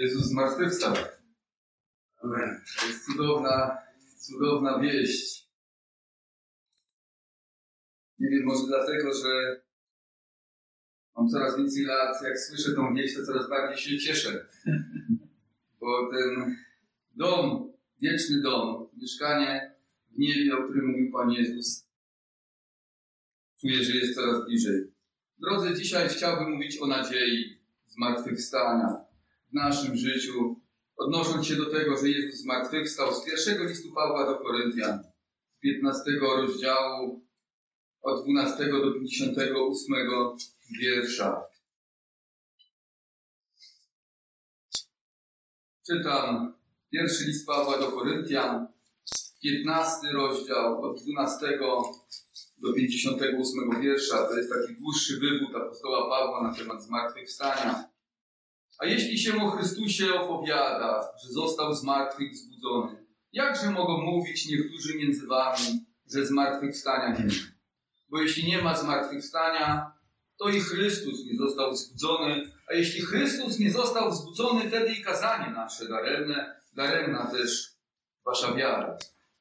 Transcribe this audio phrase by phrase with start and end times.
[0.00, 0.94] Jezus zmartwychwstał.
[2.20, 3.78] To jest cudowna,
[4.18, 5.48] cudowna wieść.
[8.18, 9.62] Nie wiem, może dlatego, że
[11.16, 14.46] mam coraz więcej lat, jak słyszę tą wieść, to coraz bardziej się cieszę.
[15.80, 16.56] Bo ten
[17.14, 17.72] dom,
[18.02, 19.74] wieczny dom, mieszkanie
[20.10, 21.86] w niebie, o którym mówił Pan Jezus,
[23.60, 24.92] czuję, że jest coraz bliżej.
[25.38, 28.99] Drodzy, dzisiaj chciałbym mówić o nadziei zmartwychwstania
[29.50, 30.60] w naszym życiu,
[30.96, 35.02] odnosząc się do tego, że Jezus zmartwychwstał z pierwszego listu Pawła do Koryntian,
[35.56, 37.26] z 15 rozdziału,
[38.02, 39.94] od 12 do 58
[40.80, 41.42] wiersza.
[45.86, 46.54] Czytam
[46.92, 48.66] pierwszy list Pawła do Koryntian,
[49.42, 51.58] 15 rozdział, od 12
[52.58, 54.28] do 58 wiersza.
[54.28, 57.89] To jest taki dłuższy wywód apostoła Pawła na temat zmartwychwstania.
[58.80, 64.98] A jeśli się o Chrystusie opowiada, że został z martwych wzbudzony, jakże mogą mówić niektórzy
[64.98, 67.32] między wami, że zmartwychwstania nie ma?
[68.08, 69.92] Bo jeśli nie ma zmartwychwstania,
[70.38, 75.50] to i Chrystus nie został wzbudzony, a jeśli Chrystus nie został wzbudzony, wtedy i kazanie
[75.50, 77.70] nasze daremne, daremna też
[78.24, 78.98] wasza wiara.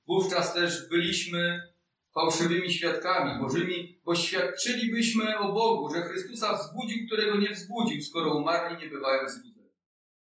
[0.08, 1.69] Wówczas też byliśmy
[2.20, 8.78] fałszywymi świadkami Bożymi, bo świadczylibyśmy o Bogu, że Chrystusa wzbudził, którego nie wzbudził, skoro umarli
[8.78, 9.70] nie bywają wzbudzeni.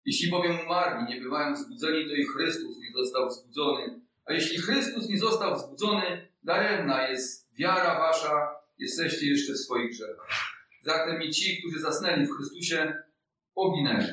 [0.06, 4.02] Jeśli bowiem umarli nie bywają wzbudzeni, to i Chrystus nie został wzbudzony.
[4.26, 10.28] A jeśli Chrystus nie został wzbudzony, daremna jest wiara wasza, jesteście jeszcze w swoich grzechach.
[10.84, 12.94] Zatem i ci, którzy zasnęli w Chrystusie,
[13.56, 14.08] poginęli.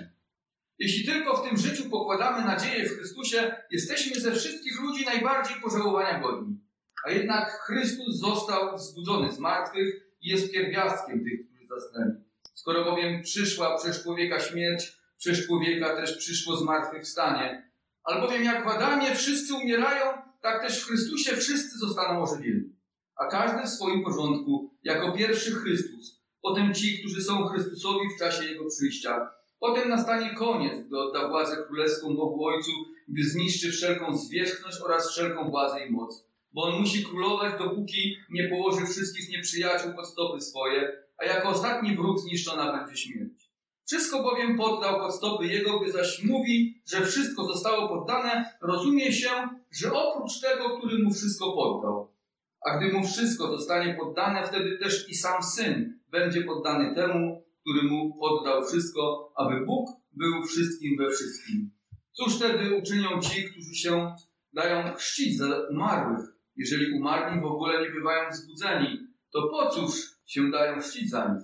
[0.78, 6.20] Jeśli tylko w tym życiu pokładamy nadzieję w Chrystusie, jesteśmy ze wszystkich ludzi najbardziej pożałowania
[6.20, 6.65] godni.
[7.06, 12.12] A jednak Chrystus został wzbudzony z martwych i jest pierwiastkiem tych, którzy zasnęli.
[12.54, 17.70] Skoro bowiem przyszła przez człowieka śmierć, przez człowieka też przyszło zmartwychwstanie.
[18.04, 22.76] Albowiem jak w Adamie wszyscy umierają, tak też w Chrystusie wszyscy zostaną ożywieni.
[23.16, 28.44] A każdy w swoim porządku, jako pierwszy Chrystus, potem ci, którzy są Chrystusowi w czasie
[28.44, 29.30] Jego przyjścia.
[29.60, 32.70] Potem nastanie koniec, gdy odda władzę królewską Bogu Ojcu,
[33.08, 36.25] gdy zniszczy wszelką zwierzchność oraz wszelką władzę i moc
[36.56, 41.96] bo on musi królować, dopóki nie położy wszystkich nieprzyjaciół pod stopy swoje, a jako ostatni
[41.96, 43.50] wróg zniszczona będzie śmierć.
[43.86, 49.28] Wszystko bowiem poddał pod stopy jego, gdy zaś mówi, że wszystko zostało poddane, rozumie się,
[49.70, 52.12] że oprócz tego, który mu wszystko poddał.
[52.60, 57.82] A gdy mu wszystko zostanie poddane, wtedy też i sam syn będzie poddany temu, który
[57.82, 61.70] mu poddał wszystko, aby Bóg był wszystkim we wszystkim.
[62.12, 64.14] Cóż wtedy uczynią ci, którzy się
[64.52, 66.35] dają chrzcić za umarłych?
[66.56, 69.92] Jeżeli umarli w ogóle nie bywają wzbudzeni, to po cóż
[70.26, 71.42] się dają szcić za nich?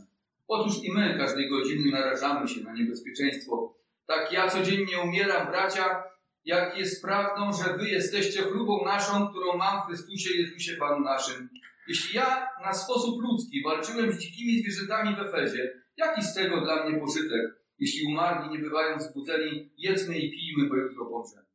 [0.48, 3.74] Otóż i my każdej godziny narażamy się na niebezpieczeństwo.
[4.06, 6.04] Tak ja codziennie umieram, bracia,
[6.44, 11.48] jak jest prawdą, że wy jesteście chlubą naszą, którą mam w Chrystusie Jezusie Panu naszym.
[11.88, 16.88] Jeśli ja na sposób ludzki walczyłem z dzikimi zwierzętami w Efezie, jaki z tego dla
[16.88, 17.62] mnie pożytek?
[17.78, 21.51] Jeśli umarli nie bywają wzbudzeni, jedzmy i pijmy, bo jutro pomrzemy.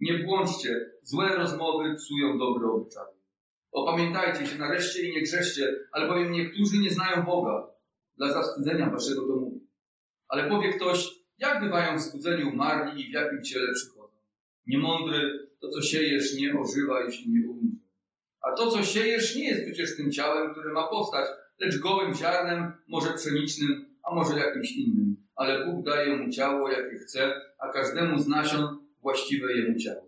[0.00, 3.16] Nie błądźcie, złe rozmowy psują dobre obyczaje.
[3.72, 7.66] Opamiętajcie się nareszcie i nie grzeszcie, albowiem niektórzy nie znają Boga.
[8.16, 9.60] Dla zawstydzenia waszego mówię.
[10.28, 11.08] Ale powie ktoś,
[11.38, 14.16] jak bywają wzbudzeni umarli i w jakim ciele przychodzą.
[14.66, 17.76] Niemądry, to co siejesz nie ożywa, jeśli nie umrze.
[18.40, 21.26] A to co siejesz nie jest przecież tym ciałem, które ma powstać,
[21.60, 25.16] lecz gołym ziarnem, może pszenicznym, a może jakimś innym.
[25.36, 30.06] Ale Bóg daje mu ciało, jakie chce, a każdemu z nasion właściwe jemu ciało.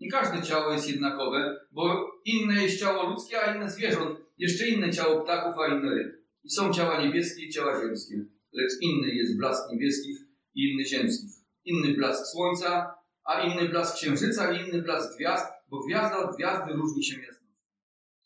[0.00, 4.90] Nie każde ciało jest jednakowe, bo inne jest ciało ludzkie, a inne zwierząt, jeszcze inne
[4.90, 6.12] ciało ptaków, a inne ryb.
[6.44, 10.18] I są ciała niebieskie i ciała ziemskie, lecz inny jest blask niebieskich
[10.54, 11.30] i inny ziemskich.
[11.64, 12.94] Inny blask słońca,
[13.24, 17.56] a inny blask księżyca i inny blask gwiazd, bo gwiazda od gwiazdy różni się jasnością.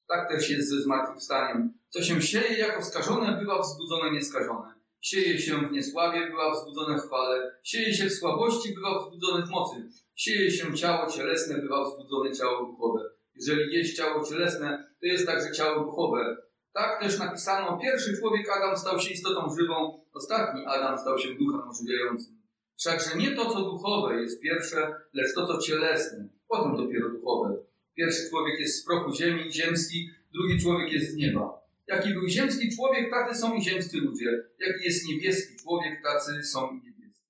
[0.09, 1.73] Tak też jest ze zmartwychwstaniem.
[1.89, 4.75] Co się sieje jako skażone, bywa wzbudzone nieskażone.
[5.05, 7.57] Sieje się w niesławie, bywa wzbudzone w chwale.
[7.63, 9.89] Sieje się w słabości, bywa wzbudzone w mocy.
[10.15, 13.01] Sieje się ciało cielesne, bywa wzbudzone ciało duchowe.
[13.35, 16.37] Jeżeli jest ciało cielesne, to jest także ciało duchowe.
[16.73, 21.69] Tak też napisano, pierwszy człowiek Adam stał się istotą żywą, ostatni Adam stał się duchem
[21.69, 22.43] ożywiającym.
[22.79, 27.57] Wszakże nie to, co duchowe jest pierwsze, lecz to, co cielesne, potem dopiero duchowe.
[27.95, 31.64] Pierwszy człowiek jest z prochu ziemi, ziemski, drugi człowiek jest z nieba.
[31.87, 34.43] Jaki był ziemski człowiek, tacy są i ziemscy ludzie.
[34.59, 37.23] Jaki jest niebieski człowiek, tacy są i niebiescy.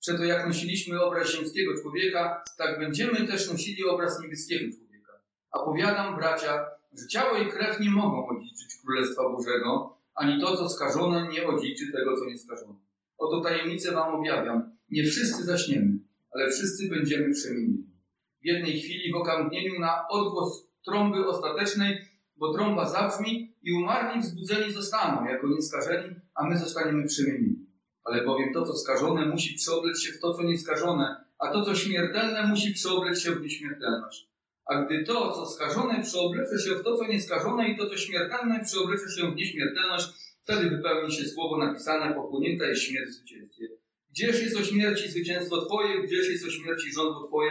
[0.00, 5.12] Przeto jak nosiliśmy obraz ziemskiego człowieka, tak będziemy też nosili obraz niebieskiego człowieka.
[5.50, 10.68] A powiadam, bracia, że ciało i krew nie mogą odziedziczyć Królestwa Bożego, ani to, co
[10.68, 12.78] skażone, nie odziedziczy tego, co nie skażone.
[13.18, 14.76] Oto tajemnicę wam objawiam.
[14.90, 15.98] Nie wszyscy zaśniemy,
[16.30, 17.90] ale wszyscy będziemy przemienieni.
[18.42, 21.98] W jednej chwili w okamgnieniu na odgłos trąby ostatecznej,
[22.40, 27.66] bo trąba zabrzmi i umarli wzbudzeni zostaną jako nieskażeni, a my zostaniemy przemienieni.
[28.04, 31.74] Ale bowiem to, co skażone, musi przeobleć się w to, co nieskażone, a to, co
[31.74, 34.30] śmiertelne, musi przeobleć się w nieśmiertelność.
[34.66, 38.64] A gdy to, co skażone, przeoblecze się w to, co nieskażone i to, co śmiertelne,
[38.64, 40.06] przeoblecze się w nieśmiertelność,
[40.42, 43.68] wtedy wypełni się słowo napisane, pochłonięta jest śmierć w zwycięstwie.
[44.10, 47.50] Gdzież jest o śmierci zwycięstwo Twoje, gdzież jest o śmierci rządu Twoje,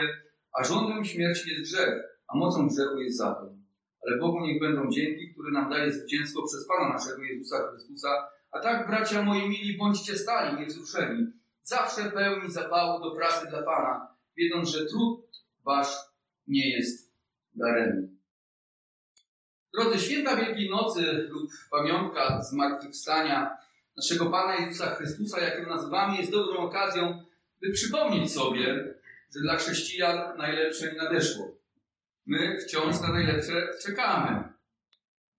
[0.59, 3.58] a rządem śmierci jest grzech, a mocą grzechu jest zakon.
[4.05, 8.27] Ale Bogu niech będą dzięki, który nam daje zwycięstwo przez Pana naszego Jezusa Chrystusa.
[8.51, 11.25] A tak, bracia moi mili, bądźcie stali, niewzruszeni.
[11.63, 14.07] Zawsze pełni zapału do pracy dla Pana,
[14.37, 15.27] wiedząc, że trud
[15.65, 15.95] wasz
[16.47, 17.13] nie jest
[17.55, 18.09] daremny.
[19.73, 23.57] Drodzy, święta Wielkiej Nocy lub pamiątka zmartwychwstania
[23.97, 27.23] naszego Pana Jezusa Chrystusa, jak ją nazywamy, jest dobrą okazją,
[27.61, 28.95] by przypomnieć sobie,
[29.35, 31.58] że dla chrześcijan najlepsze nie nadeszło.
[32.29, 34.43] My wciąż na najlepsze czekamy.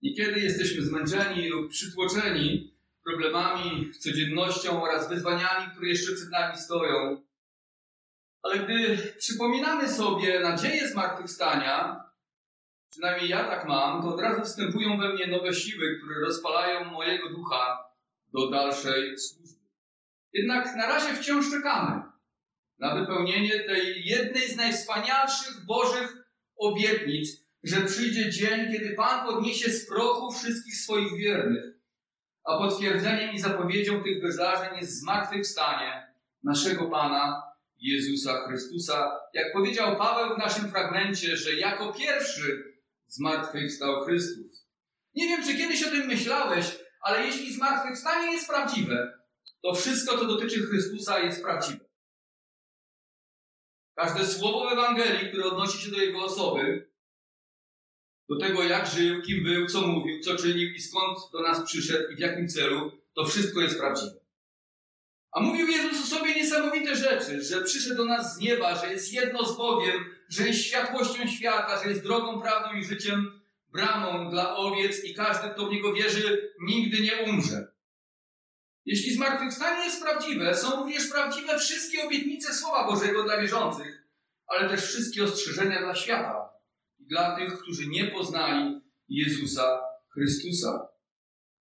[0.01, 2.73] Niekiedy jesteśmy zmęczeni lub przytłoczeni
[3.03, 7.21] problemami, codziennością oraz wyzwaniami, które jeszcze przed nami stoją.
[8.43, 12.03] Ale gdy przypominamy sobie nadzieję zmartwychwstania,
[12.89, 17.29] przynajmniej ja tak mam, to od razu wstępują we mnie nowe siły, które rozpalają mojego
[17.29, 17.83] ducha
[18.33, 19.59] do dalszej służby.
[20.33, 22.01] Jednak na razie wciąż czekamy
[22.79, 26.20] na wypełnienie tej jednej z najwspanialszych Bożych
[26.61, 31.63] obietnic, że przyjdzie dzień, kiedy Pan podniesie z prochu wszystkich swoich wiernych.
[32.43, 36.13] A potwierdzeniem i zapowiedzią tych wydarzeń jest zmartwychwstanie
[36.43, 37.43] naszego Pana
[37.77, 39.19] Jezusa Chrystusa.
[39.33, 42.73] Jak powiedział Paweł w naszym fragmencie, że jako pierwszy
[43.07, 44.67] zmartwychwstał Chrystus.
[45.15, 49.13] Nie wiem, czy kiedyś o tym myślałeś, ale jeśli zmartwychwstanie jest prawdziwe,
[49.63, 51.90] to wszystko, co dotyczy Chrystusa, jest prawdziwe.
[53.95, 56.91] Każde słowo w Ewangelii, które odnosi się do Jego osoby,
[58.29, 62.11] do tego, jak żył, kim był, co mówił, co czynił i skąd do nas przyszedł
[62.11, 64.21] i w jakim celu, to wszystko jest prawdziwe.
[65.31, 69.13] A mówił Jezus o sobie niesamowite rzeczy, że przyszedł do nas z nieba, że jest
[69.13, 74.55] jedno z Bogiem, że jest światłością świata, że jest drogą, prawdą i życiem, bramą dla
[74.57, 77.70] owiec i każdy, kto w Niego wierzy, nigdy nie umrze.
[78.85, 84.07] Jeśli zmartwychwstanie jest prawdziwe, są również prawdziwe wszystkie obietnice Słowa Bożego dla wierzących,
[84.47, 86.49] ale też wszystkie ostrzeżenia dla świata
[86.99, 89.79] i dla tych, którzy nie poznali Jezusa
[90.13, 90.87] Chrystusa.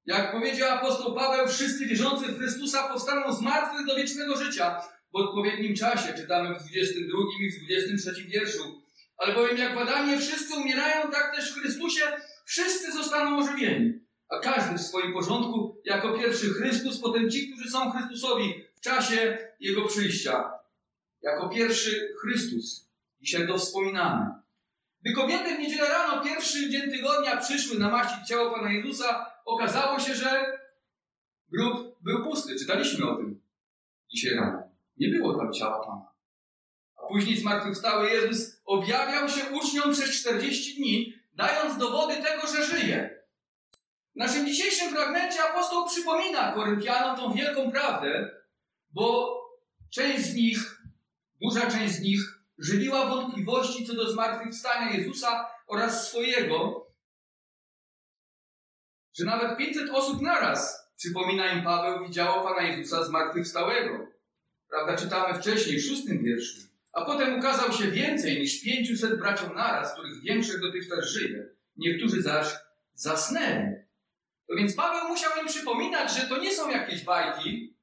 [0.06, 4.80] Jak powiedział apostoł Paweł, wszyscy wierzący w Chrystusa powstaną z martwych do wiecznego życia
[5.12, 6.14] w odpowiednim czasie.
[6.14, 8.82] Czytamy w 22 i w 23 wierszu.
[9.16, 12.00] Albowiem jak badanie wszyscy umierają, tak też w Chrystusie
[12.44, 17.90] wszyscy zostaną ożywieni a każdy w swoim porządku, jako pierwszy Chrystus, potem ci, którzy są
[17.90, 20.52] Chrystusowi w czasie Jego przyjścia.
[21.22, 22.88] Jako pierwszy Chrystus.
[23.20, 24.26] Dzisiaj to wspominamy.
[25.02, 30.14] Gdy kobiety w niedzielę rano, pierwszy dzień tygodnia, przyszły namaścić ciało Pana Jezusa, okazało się,
[30.14, 30.58] że
[31.48, 32.56] grób był pusty.
[32.56, 33.40] Czytaliśmy o tym
[34.10, 34.62] dzisiaj rano.
[34.96, 36.12] Nie było tam ciała Pana.
[36.96, 43.19] A później zmartwychwstały Jezus objawiał się uczniom przez 40 dni, dając dowody tego, że żyje.
[44.14, 48.30] W naszym dzisiejszym fragmencie apostoł przypomina Koryntianom tą wielką prawdę,
[48.90, 49.36] bo
[49.90, 50.82] część z nich,
[51.42, 52.20] duża część z nich,
[52.58, 56.86] żywiła wątpliwości co do zmartwychwstania Jezusa oraz swojego,
[59.18, 64.06] że nawet 500 osób naraz, przypomina im Paweł, widziało Pana Jezusa zmartwychwstałego.
[64.68, 66.60] Prawda, czytamy wcześniej, w szóstym wierszu.
[66.92, 71.48] A potem ukazał się więcej niż 500 braciom naraz, których większych dotychczas żyje.
[71.76, 72.46] Niektórzy zaś
[72.94, 73.79] zasnęli.
[74.56, 77.74] Więc Paweł musiał im przypominać, że to nie są jakieś bajki,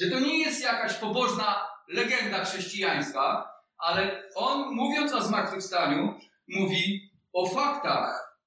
[0.00, 7.46] że to nie jest jakaś pobożna legenda chrześcijańska, ale on, mówiąc o zmartwychwstaniu, mówi o
[7.46, 8.38] faktach.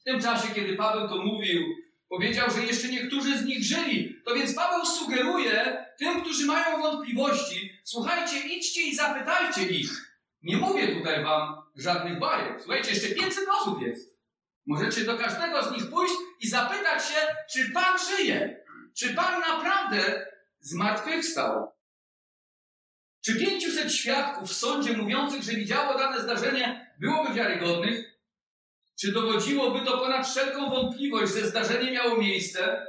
[0.00, 1.62] W tym czasie, kiedy Paweł to mówił,
[2.08, 4.16] powiedział, że jeszcze niektórzy z nich żyli.
[4.24, 9.90] To więc Paweł sugeruje tym, którzy mają wątpliwości, słuchajcie, idźcie i zapytajcie ich.
[10.42, 12.60] Nie mówię tutaj wam żadnych bajek.
[12.62, 14.19] Słuchajcie, jeszcze 500 osób jest.
[14.66, 17.20] Możecie do każdego z nich pójść i zapytać się,
[17.52, 18.64] czy Pan żyje?
[18.94, 20.26] Czy Pan naprawdę
[20.60, 21.72] zmartwychwstał?
[23.24, 28.20] Czy 500 świadków w sądzie mówiących, że widziało dane zdarzenie, byłoby wiarygodnych?
[29.00, 32.86] Czy dowodziłoby to ponad wszelką wątpliwość, że zdarzenie miało miejsce?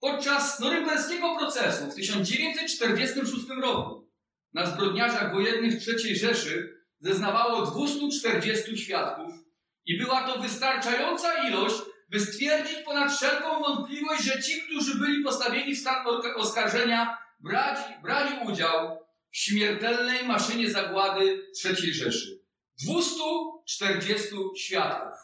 [0.00, 4.08] Podczas norymberskiego procesu w 1946 roku
[4.54, 9.41] na zbrodniarzach wojennych III Rzeszy zeznawało 240 świadków,
[9.86, 11.76] i była to wystarczająca ilość,
[12.08, 18.48] by stwierdzić ponad wszelką wątpliwość, że ci, którzy byli postawieni w stan oskarżenia, brali, brali
[18.48, 22.42] udział w śmiertelnej maszynie zagłady III Rzeszy.
[22.84, 25.18] 240 świadków,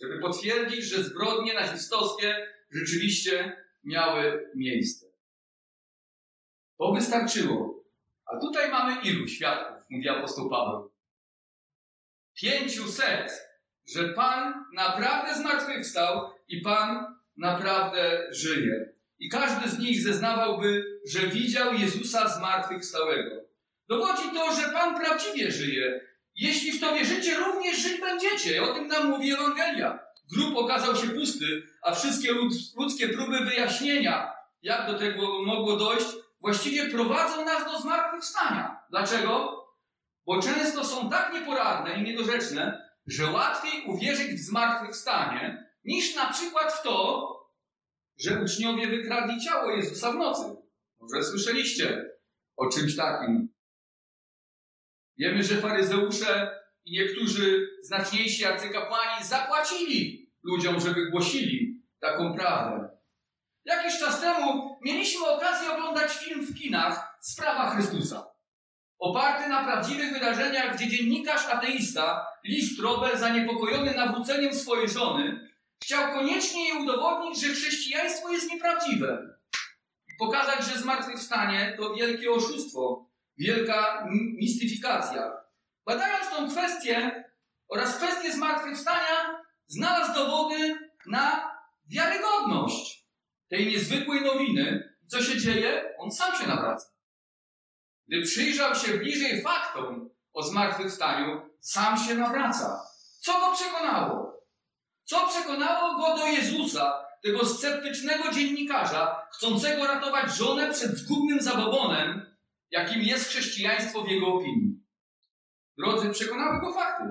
[0.00, 5.06] żeby potwierdzić, że zbrodnie nazistowskie rzeczywiście miały miejsce.
[6.78, 7.84] To wystarczyło.
[8.26, 10.90] A tutaj mamy ilu świadków, mówi apostoł Paweł?
[12.34, 13.47] Pięciuset,
[13.94, 18.92] że Pan naprawdę zmartwychwstał i Pan naprawdę żyje.
[19.18, 23.30] I każdy z nich zeznawałby, że widział Jezusa zmartwychwstałego.
[23.88, 26.00] Dowodzi to, że Pan prawdziwie żyje.
[26.34, 28.62] Jeśli w to wierzycie, również żyć będziecie.
[28.62, 29.98] O tym nam mówi Ewangelia.
[30.36, 32.32] Grób okazał się pusty, a wszystkie
[32.76, 36.06] ludzkie próby wyjaśnienia, jak do tego mogło dojść,
[36.40, 38.80] właściwie prowadzą nas do zmartwychwstania.
[38.90, 39.64] Dlaczego?
[40.26, 46.72] Bo często są tak nieporadne i niedorzeczne, że łatwiej uwierzyć w zmartwychwstanie, niż na przykład
[46.72, 47.28] w to,
[48.18, 50.42] że uczniowie wykradli ciało Jezusa w nocy.
[51.00, 52.10] Może słyszeliście
[52.56, 53.48] o czymś takim.
[55.18, 62.88] Wiemy, że faryzeusze i niektórzy znaczniejsi arcykapłani zapłacili ludziom, żeby głosili taką prawdę.
[63.64, 68.26] Jakiś czas temu mieliśmy okazję oglądać film w kinach Sprawa Chrystusa.
[68.98, 75.50] Oparty na prawdziwych wydarzeniach, gdzie dziennikarz ateista, Lee Robert, zaniepokojony nawróceniem swojej żony,
[75.82, 79.38] chciał koniecznie jej udowodnić, że chrześcijaństwo jest nieprawdziwe.
[80.18, 84.06] Pokazać, że zmartwychwstanie to wielkie oszustwo, wielka
[84.38, 85.32] mistyfikacja.
[85.86, 87.24] Badając tą kwestię
[87.68, 91.50] oraz kwestię zmartwychwstania, znalazł dowody na
[91.86, 93.04] wiarygodność
[93.48, 94.94] tej niezwykłej nowiny.
[95.06, 95.94] Co się dzieje?
[95.98, 96.97] On sam się nawraca.
[98.08, 102.82] Gdy przyjrzał się bliżej faktom o zmartwychwstaniu, sam się nawraca.
[103.20, 104.42] Co go przekonało?
[105.04, 112.36] Co przekonało go do Jezusa, tego sceptycznego dziennikarza, chcącego ratować żonę przed zgubnym zabobonem,
[112.70, 114.84] jakim jest chrześcijaństwo w jego opinii?
[115.78, 117.04] Drodzy, przekonały go fakty.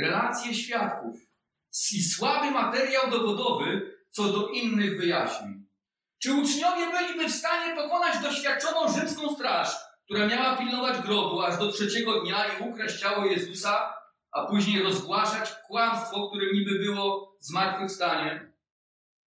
[0.00, 1.16] Relacje świadków
[1.92, 5.66] i słaby materiał dowodowy co do innych wyjaśnień.
[6.22, 11.72] Czy uczniowie byliby w stanie pokonać doświadczoną rzymską straż, która miała pilnować grobu aż do
[11.72, 13.94] trzeciego dnia i ukraść ciało Jezusa,
[14.32, 18.52] a później rozgłaszać kłamstwo, którym niby było zmartwychwstanie?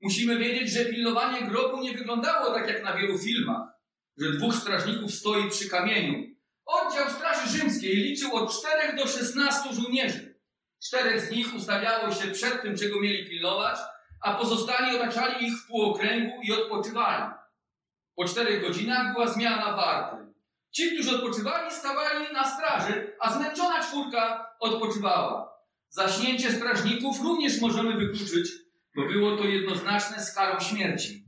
[0.02, 3.68] Musimy wiedzieć, że pilnowanie grobu nie wyglądało tak jak na wielu filmach,
[4.18, 6.36] że dwóch strażników stoi przy kamieniu.
[6.66, 10.40] Oddział Straży Rzymskiej liczył od 4 do 16 żołnierzy.
[10.84, 13.80] Czterech z nich ustawiało się przed tym, czego mieli pilnować,
[14.22, 17.34] a pozostali otaczali ich w półokręgu i odpoczywali.
[18.16, 20.28] Po czterech godzinach była zmiana warty.
[20.72, 25.58] Ci, którzy odpoczywali, stawali na straży, a zmęczona czwórka odpoczywała.
[25.90, 28.52] Zaśnięcie strażników również możemy wykluczyć,
[28.96, 31.28] bo było to jednoznaczne z karą śmierci.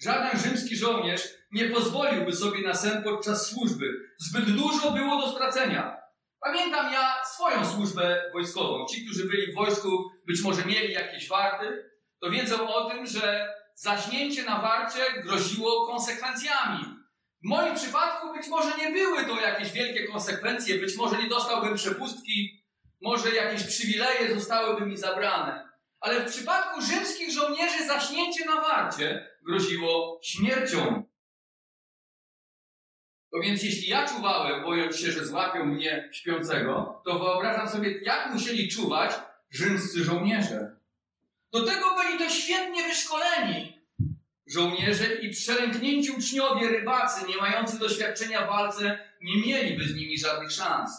[0.00, 1.22] Żaden rzymski żołnierz
[1.52, 3.86] nie pozwoliłby sobie na sen podczas służby.
[4.18, 6.00] Zbyt dużo było do stracenia.
[6.40, 8.86] Pamiętam ja swoją służbę wojskową.
[8.86, 13.54] Ci, którzy byli w wojsku, być może mieli jakieś warty, to wiedzą o tym, że
[13.74, 16.99] zaśnięcie na warcie groziło konsekwencjami.
[17.44, 21.74] W moim przypadku być może nie były to jakieś wielkie konsekwencje, być może nie dostałbym
[21.74, 22.64] przepustki,
[23.00, 25.70] może jakieś przywileje zostałyby mi zabrane.
[26.00, 31.02] Ale w przypadku rzymskich żołnierzy zaśnięcie na warcie groziło śmiercią.
[33.32, 38.32] To więc jeśli ja czuwałem, bojąc się, że złapią mnie śpiącego, to wyobrażam sobie, jak
[38.32, 39.12] musieli czuwać
[39.50, 40.76] rzymscy żołnierze.
[41.52, 43.79] Do tego byli to świetnie wyszkoleni
[44.50, 50.52] żołnierze i przelęknięci uczniowie, rybacy, nie mający doświadczenia w walce, nie mieliby z nimi żadnych
[50.52, 50.90] szans.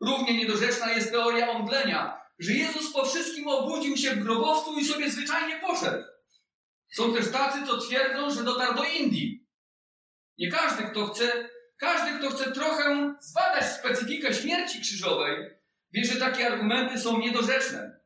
[0.00, 5.10] Równie niedorzeczna jest teoria omdlenia, że Jezus po wszystkim obudził się w grobowcu i sobie
[5.10, 6.04] zwyczajnie poszedł.
[6.92, 9.46] Są też tacy, co twierdzą, że dotarł do Indii.
[10.38, 15.50] Nie każdy, kto chce, każdy, kto chce trochę zbadać specyfikę śmierci krzyżowej,
[15.92, 18.00] wie, że takie argumenty są niedorzeczne.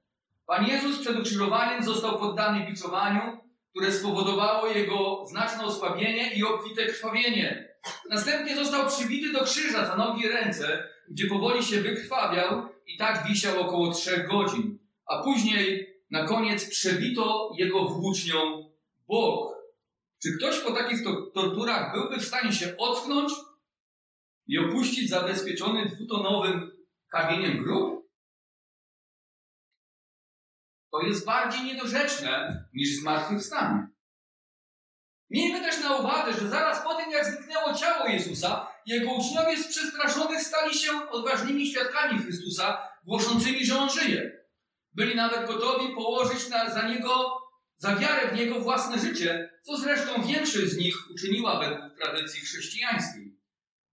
[0.47, 3.46] Pan Jezus przed ukrzyżowaniem został poddany biczowaniu,
[3.77, 7.69] które spowodowało jego znaczne osłabienie i obfite krwawienie.
[8.11, 13.29] Następnie został przybity do krzyża za nogi i ręce, gdzie powoli się wykrwawiał i tak
[13.29, 14.79] wisiał około trzech godzin.
[15.07, 18.71] A później na koniec przebito jego włócznią
[19.09, 19.55] bok.
[20.23, 23.33] Czy ktoś po takich to torturach byłby w stanie się ocknąć
[24.47, 26.71] i opuścić zabezpieczony dwutonowym
[27.11, 28.06] kamieniem grób?
[30.97, 33.89] To jest bardziej niedorzeczne niż zmartwychwstanie.
[35.31, 39.69] Miejmy też na uwadze, że zaraz po tym, jak zniknęło ciało Jezusa, jego uczniowie z
[39.69, 44.47] przestraszonych stali się odważnymi świadkami Chrystusa, głoszącymi, że On żyje.
[44.93, 47.41] Byli nawet gotowi położyć na, za niego,
[47.77, 53.39] za wiarę w niego własne życie, co zresztą większość z nich uczyniła według tradycji chrześcijańskiej.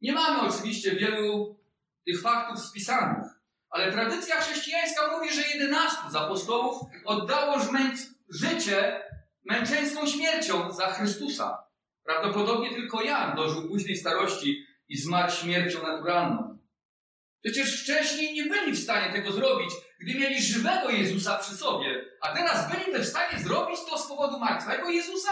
[0.01, 1.59] Nie mamy oczywiście wielu
[2.05, 3.42] tych faktów spisanych,
[3.73, 7.59] ale tradycja chrześcijańska mówi, że jedenastu z apostołów oddało
[8.29, 9.03] życie
[9.45, 11.63] męczeńską śmiercią za Chrystusa.
[12.03, 16.59] Prawdopodobnie tylko Jan dożył późnej starości i zmarł śmiercią naturalną.
[17.43, 22.35] Przecież wcześniej nie byli w stanie tego zrobić, gdy mieli żywego Jezusa przy sobie, a
[22.35, 25.31] teraz byliby w stanie zrobić to z powodu martwego Jezusa?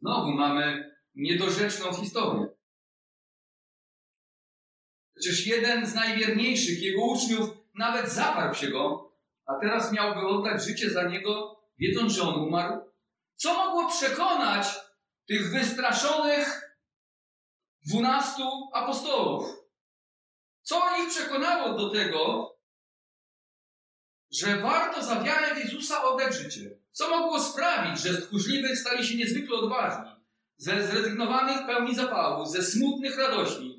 [0.00, 2.46] Znowu mamy niedorzeczną historię.
[5.24, 9.12] Przecież jeden z najwierniejszych jego uczniów nawet zaparł się go,
[9.46, 12.80] a teraz miałby oddać życie za niego, wiedząc, że on umarł.
[13.36, 14.66] Co mogło przekonać
[15.28, 16.76] tych wystraszonych
[17.86, 18.42] dwunastu
[18.74, 19.44] apostołów?
[20.62, 22.54] Co ich przekonało do tego,
[24.32, 26.78] że warto za wiarę Jezusa oddać życie?
[26.92, 30.10] Co mogło sprawić, że z tchórzliwych stali się niezwykle odważni,
[30.56, 33.73] ze zrezygnowanych pełni zapału, ze smutnych radości?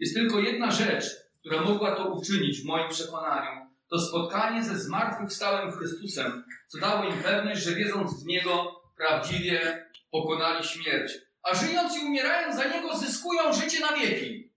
[0.00, 1.04] Jest tylko jedna rzecz,
[1.40, 3.66] która mogła to uczynić w moim przekonaniu.
[3.90, 10.64] To spotkanie ze zmartwychwstałym Chrystusem, co dało im pewność, że wierząc w Niego, prawdziwie pokonali
[10.64, 11.12] śmierć.
[11.42, 14.52] A żyjąc i umierając za Niego, zyskują życie na wieki.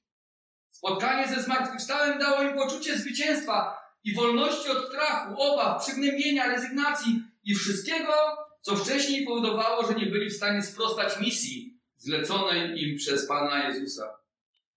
[0.71, 7.55] Spotkanie ze zmartwychwstałym dało im poczucie zwycięstwa i wolności od strachu, obaw, przygnębienia, rezygnacji i
[7.55, 8.13] wszystkiego,
[8.61, 14.22] co wcześniej powodowało, że nie byli w stanie sprostać misji zleconej im przez Pana Jezusa.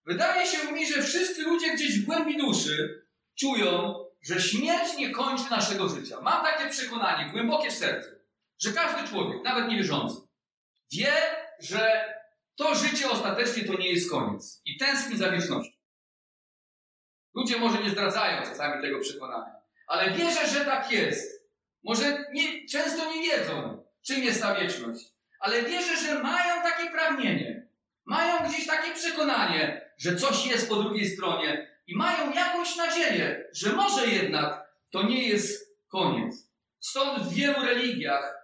[0.07, 3.07] Wydaje się mi, że wszyscy ludzie gdzieś w głębi duszy
[3.41, 6.21] czują, że śmierć nie kończy naszego życia.
[6.21, 8.11] Mam takie przekonanie, głębokie w sercu,
[8.59, 10.21] że każdy człowiek, nawet niewierzący,
[10.93, 11.13] wie,
[11.61, 12.15] że
[12.57, 15.77] to życie ostatecznie to nie jest koniec i tęskni za wiecznością.
[17.35, 19.55] Ludzie może nie zdradzają czasami tego przekonania,
[19.87, 21.47] ale wierzę, że tak jest.
[21.85, 25.05] Może nie, często nie wiedzą, czym jest ta wieczność,
[25.41, 27.69] ale wierzę, że mają takie pragnienie,
[28.05, 33.73] mają gdzieś takie przekonanie, że coś jest po drugiej stronie i mają jakąś nadzieję, że
[33.73, 36.51] może jednak to nie jest koniec.
[36.81, 38.37] Stąd w wielu religiach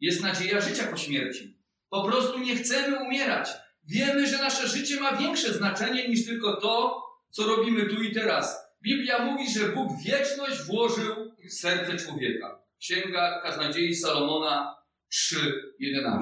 [0.00, 1.58] jest nadzieja życia po śmierci.
[1.90, 3.48] Po prostu nie chcemy umierać.
[3.84, 8.68] Wiemy, że nasze życie ma większe znaczenie niż tylko to, co robimy tu i teraz.
[8.82, 12.62] Biblia mówi, że Bóg wieczność włożył w serce człowieka.
[12.78, 14.76] Księga Kaznodziei Salomona
[15.12, 16.20] 3:11.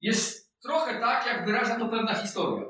[0.00, 2.66] Jest trochę tak, jak wyraża to pewna historia.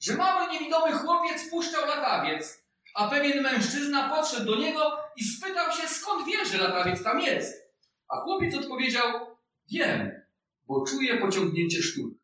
[0.00, 5.88] Że mały niewidomy chłopiec puszczał latawiec, a pewien mężczyzna podszedł do niego i spytał się,
[5.88, 7.72] skąd wie, że latawiec tam jest.
[8.08, 9.36] A chłopiec odpowiedział,
[9.72, 10.22] wiem,
[10.66, 12.20] bo czuję pociągnięcie sztuki.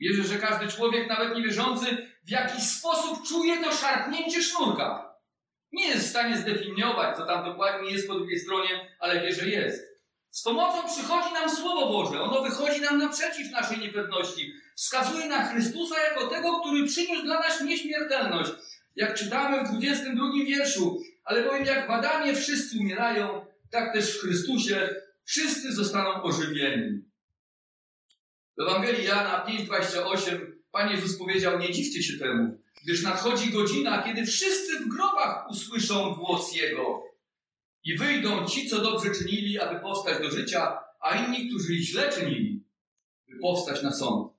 [0.00, 1.86] Wierzę, że każdy człowiek, nawet niewierzący,
[2.24, 5.14] w jakiś sposób czuje to szarpnięcie sznurka.
[5.72, 9.48] Nie jest w stanie zdefiniować, co tam dokładnie jest po drugiej stronie, ale wie, że
[9.48, 9.93] jest.
[10.34, 12.22] Z pomocą przychodzi nam Słowo Boże.
[12.22, 14.52] Ono wychodzi nam naprzeciw naszej niepewności.
[14.76, 18.52] Wskazuje na Chrystusa jako tego, który przyniósł dla nas nieśmiertelność.
[18.96, 24.20] Jak czytamy w 22 wierszu, ale bowiem jak w Adamie wszyscy umierają, tak też w
[24.20, 24.94] Chrystusie
[25.24, 27.02] wszyscy zostaną ożywieni.
[28.58, 30.40] W Ewangelii Jana 5,28
[30.72, 36.14] Pan Jezus powiedział, nie dziwcie się temu, gdyż nadchodzi godzina, kiedy wszyscy w grobach usłyszą
[36.14, 37.13] głos Jego.
[37.84, 42.64] I wyjdą ci, co dobrze czynili, aby powstać do życia, a inni, którzy źle czynili,
[43.28, 44.32] by powstać na sąd.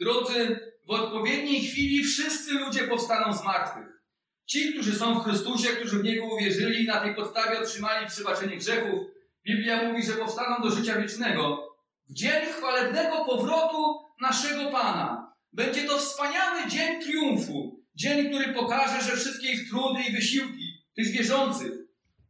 [0.00, 4.02] Drodzy, w odpowiedniej chwili wszyscy ludzie powstaną z martwych.
[4.46, 8.56] Ci, którzy są w Chrystusie, którzy w Niego uwierzyli i na tej podstawie otrzymali przebaczenie
[8.56, 9.00] grzechów,
[9.46, 11.68] Biblia mówi, że powstaną do życia wiecznego,
[12.08, 13.76] w dzień chwalebnego powrotu
[14.20, 15.32] naszego Pana.
[15.52, 21.10] Będzie to wspaniały dzień triumfu, dzień, który pokaże, że wszystkie ich trudy i wysiłki tych
[21.12, 21.72] wierzących,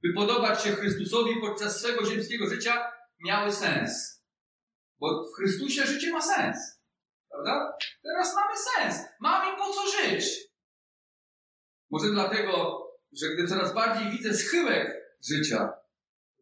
[0.06, 2.92] by podobać się Chrystusowi podczas swego ziemskiego życia,
[3.24, 4.22] miały sens.
[4.98, 6.56] Bo w Chrystusie życie ma sens.
[7.30, 7.76] Prawda?
[8.02, 9.06] Teraz mamy sens.
[9.20, 10.24] Mamy po co żyć.
[11.90, 15.72] Może dlatego, że gdy coraz bardziej widzę schyłek życia,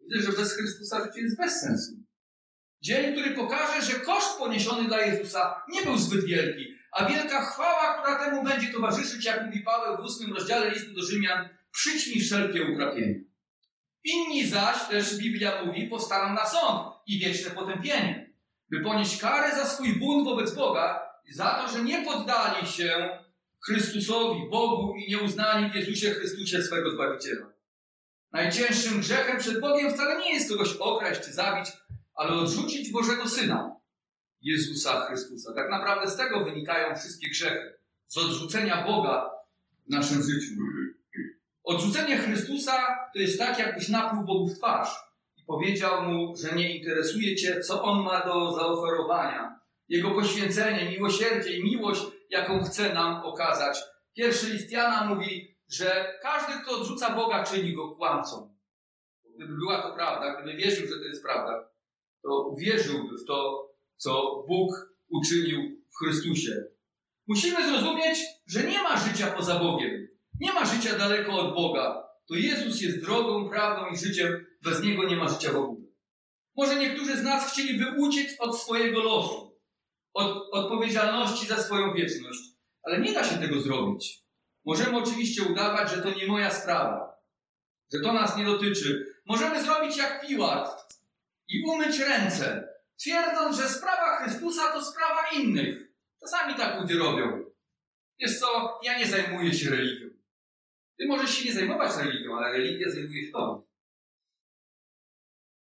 [0.02, 1.92] widzę, że bez Chrystusa życie jest bez sensu.
[2.82, 8.02] Dzień, który pokaże, że koszt poniesiony dla Jezusa nie był zbyt wielki, a wielka chwała,
[8.02, 12.72] która temu będzie towarzyszyć, jak mówi Paweł w ósmym rozdziale listu do Rzymian, przyćmi wszelkie
[12.72, 13.33] utrapienia.
[14.04, 18.34] Inni zaś, też Biblia mówi, powstaną na sąd i wieczne potępienie,
[18.70, 23.18] by ponieść karę za swój bunt wobec Boga i za to, że nie poddali się
[23.66, 27.46] Chrystusowi, Bogu i nie uznali w Jezusie Chrystusie swego Zbawiciela.
[28.32, 31.72] Najcięższym grzechem przed Bogiem wcale nie jest kogoś okraść czy zabić,
[32.14, 33.76] ale odrzucić Bożego Syna,
[34.42, 35.54] Jezusa Chrystusa.
[35.54, 37.74] Tak naprawdę z tego wynikają wszystkie grzechy.
[38.06, 39.30] Z odrzucenia Boga
[39.86, 40.50] w naszym życiu.
[41.74, 42.72] Odrzucenie Chrystusa
[43.14, 44.88] to jest tak, jakbyś napluł Bogu w twarz
[45.36, 49.60] i powiedział mu, że nie interesuje cię, co on ma do zaoferowania.
[49.88, 53.78] Jego poświęcenie, miłosierdzie i miłość, jaką chce nam okazać.
[54.16, 58.54] Pierwszy list Jana mówi, że każdy, kto odrzuca Boga, czyni go kłamcą.
[59.36, 61.68] Gdyby była to prawda, gdyby wierzył, że to jest prawda,
[62.22, 64.70] to uwierzyłby w to, co Bóg
[65.08, 65.60] uczynił
[65.90, 66.64] w Chrystusie.
[67.26, 70.03] Musimy zrozumieć, że nie ma życia poza Bogiem.
[70.40, 72.08] Nie ma życia daleko od Boga.
[72.28, 74.46] To Jezus jest drogą, prawdą i życiem.
[74.62, 75.86] Bez Niego nie ma życia w ogóle.
[76.56, 79.60] Może niektórzy z nas chcieliby uciec od swojego losu,
[80.14, 82.40] od odpowiedzialności za swoją wieczność,
[82.82, 84.24] ale nie da się tego zrobić.
[84.64, 87.16] Możemy oczywiście udawać, że to nie moja sprawa,
[87.92, 89.14] że to nas nie dotyczy.
[89.26, 90.94] Możemy zrobić jak Piłat
[91.48, 92.68] i umyć ręce,
[93.00, 95.88] twierdząc, że sprawa Chrystusa to sprawa innych.
[96.20, 97.44] Czasami tak ludzie robią.
[98.20, 100.03] Wiesz co, ja nie zajmuję się religią.
[100.98, 103.66] Ty możesz się nie zajmować religią, ale religia zajmuje się tobą.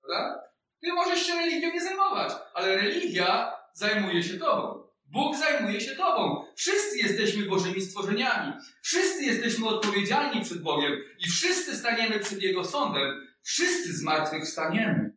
[0.03, 0.43] Prawda?
[0.81, 4.89] Ty możesz się religią nie zajmować, ale religia zajmuje się tobą.
[5.05, 6.47] Bóg zajmuje się tobą.
[6.57, 8.53] Wszyscy jesteśmy Bożymi stworzeniami.
[8.83, 13.27] Wszyscy jesteśmy odpowiedzialni przed Bogiem i wszyscy staniemy przed Jego sądem.
[13.43, 15.17] Wszyscy z martwych staniemy.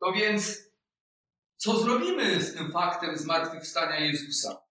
[0.00, 0.58] To więc,
[1.56, 4.65] co zrobimy z tym faktem zmartwychwstania Jezusa?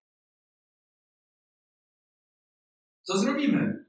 [3.06, 3.86] Co zrobimy?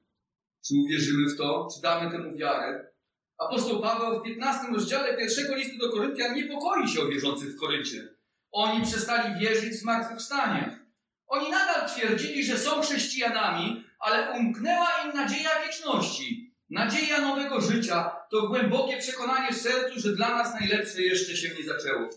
[0.66, 1.68] Czy uwierzymy w to?
[1.74, 2.92] Czy damy temu wiarę?
[3.38, 8.08] Apostoł Paweł w 15 rozdziale pierwszego listu do Koryntian niepokoi się o wierzących w Koryncie.
[8.52, 10.78] Oni przestali wierzyć w zmartwychwstanie.
[11.26, 16.54] Oni nadal twierdzili, że są chrześcijanami, ale umknęła im nadzieja wieczności.
[16.70, 21.64] Nadzieja nowego życia to głębokie przekonanie w sercu, że dla nas najlepsze jeszcze się nie
[21.64, 22.10] zaczęło.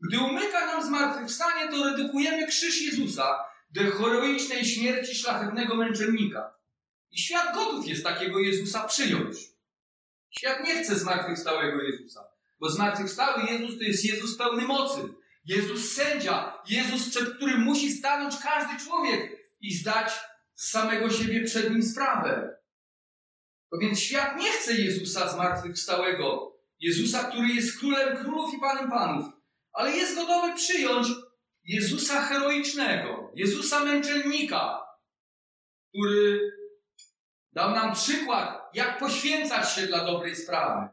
[0.00, 6.54] Gdy umyka nam zmartwychwstanie, to redukujemy krzyż Jezusa do heroicznej śmierci szlachetnego męczennika.
[7.10, 9.36] I świat gotów jest takiego Jezusa przyjąć.
[10.30, 12.24] Świat nie chce zmartwychwstałego Jezusa,
[12.60, 15.00] bo zmartwychwstały Jezus to jest Jezus pełny mocy.
[15.44, 20.12] Jezus sędzia, Jezus, przed którym musi stanąć każdy człowiek i zdać
[20.54, 22.56] z samego siebie przed nim sprawę.
[23.70, 29.26] To więc świat nie chce Jezusa zmartwychwstałego, Jezusa, który jest królem królów i panem panów,
[29.72, 31.06] ale jest gotowy przyjąć
[31.64, 34.80] Jezusa heroicznego, Jezusa męczennika,
[35.88, 36.52] który
[37.52, 40.88] dał nam przykład, jak poświęcać się dla dobrej sprawy.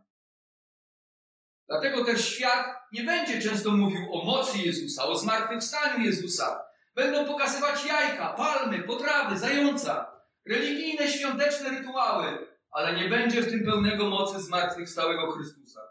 [1.67, 6.65] Dlatego też świat nie będzie często mówił o mocy Jezusa, o zmartwychwstaniu Jezusa.
[6.95, 10.12] Będą pokazywać jajka, palmy, potrawy, zająca,
[10.45, 15.88] religijne, świąteczne rytuały, ale nie będzie w tym pełnego mocy zmartwychwstałego Chrystusa.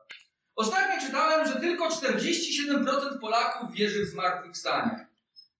[0.58, 5.06] Ostatnio czytałem, że tylko 47% Polaków wierzy w zmartwychwstanie.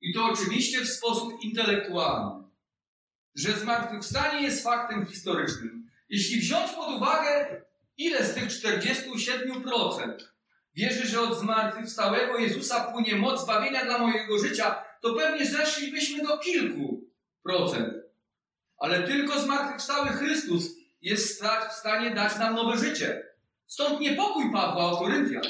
[0.01, 2.45] I to oczywiście w sposób intelektualny.
[3.35, 5.91] Że zmartwychwstanie jest faktem historycznym.
[6.09, 7.63] Jeśli wziąć pod uwagę,
[7.99, 10.15] ile z tych 47%
[10.75, 16.39] wierzy, że od zmartwychwstałego Jezusa płynie moc zbawienia dla mojego życia, to pewnie zeszlibyśmy do
[16.39, 17.05] kilku
[17.43, 17.95] procent.
[18.79, 20.71] Ale tylko zmartwychwstały Chrystus
[21.03, 23.28] jest w stanie dać nam nowe życie.
[23.69, 25.43] Stąd niepokój Pawła o Koryntian,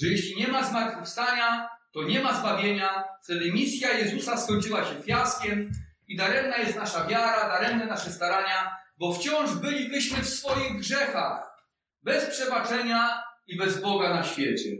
[0.00, 5.70] że jeśli nie ma zmartwychwstania, to nie ma zbawienia, wtedy misja Jezusa skończyła się fiaskiem
[6.08, 11.66] i daremna jest nasza wiara, daremne nasze starania, bo wciąż bylibyśmy w swoich grzechach,
[12.02, 14.70] bez przebaczenia i bez Boga na świecie.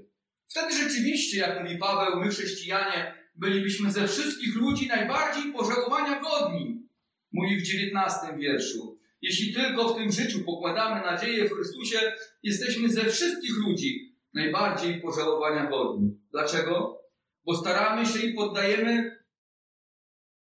[0.49, 6.89] Wtedy rzeczywiście, jak mówi Paweł, my chrześcijanie bylibyśmy ze wszystkich ludzi najbardziej pożałowania godni.
[7.33, 8.99] Mówi w dziewiętnastym wierszu.
[9.23, 15.71] Jeśli tylko w tym życiu pokładamy nadzieję w Chrystusie, jesteśmy ze wszystkich ludzi najbardziej pożałowania
[15.71, 16.21] godni.
[16.33, 17.01] Dlaczego?
[17.45, 19.25] Bo staramy się i poddajemy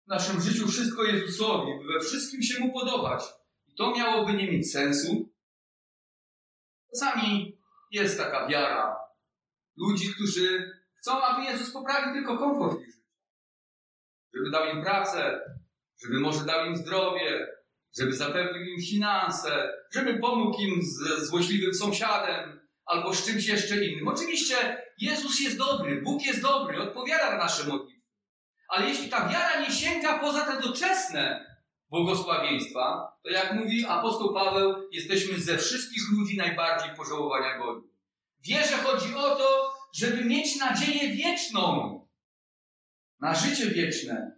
[0.05, 3.23] w naszym życiu wszystko Jezusowi, by we wszystkim się Mu podobać.
[3.67, 5.29] I to miałoby nie mieć sensu.
[6.89, 7.57] Czasami
[7.91, 8.95] jest taka wiara
[9.77, 13.07] ludzi, którzy chcą, aby Jezus poprawił tylko komfort ich życia.
[14.33, 15.39] Żeby dał im pracę,
[16.03, 17.47] żeby może dał im zdrowie,
[17.99, 24.07] żeby zapewnił im finanse, żeby pomógł im z złośliwym sąsiadem albo z czymś jeszcze innym.
[24.07, 28.05] Oczywiście Jezus jest dobry, Bóg jest dobry, odpowiada na nasze modlitwy.
[28.67, 31.55] Ale jeśli ta wiara nie sięga poza te doczesne
[31.89, 37.89] błogosławieństwa, to jak mówi apostoł Paweł, jesteśmy ze wszystkich ludzi najbardziej pożałowania godni.
[38.39, 41.91] Wierze chodzi o to, żeby mieć nadzieję wieczną
[43.19, 44.35] na życie wieczne,